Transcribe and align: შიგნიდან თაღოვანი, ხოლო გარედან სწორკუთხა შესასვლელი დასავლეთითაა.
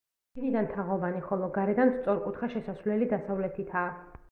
შიგნიდან 0.35 0.69
თაღოვანი, 0.71 1.21
ხოლო 1.27 1.51
გარედან 1.59 1.93
სწორკუთხა 1.99 2.51
შესასვლელი 2.57 3.13
დასავლეთითაა. 3.15 3.97